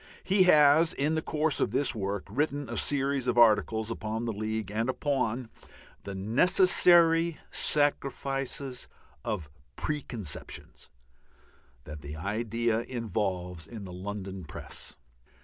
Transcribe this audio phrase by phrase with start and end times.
[0.23, 4.33] He has, in the course of this work, written a series of articles upon the
[4.33, 5.51] League and upon
[6.05, 8.87] the necessary sacrifices
[9.23, 10.89] of preconceptions
[11.83, 14.97] that the idea involves in the London press.